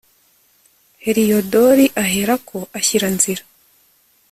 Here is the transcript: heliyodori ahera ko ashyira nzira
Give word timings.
heliyodori 1.05 1.85
ahera 2.03 2.35
ko 2.47 2.57
ashyira 2.79 3.07
nzira 3.15 3.43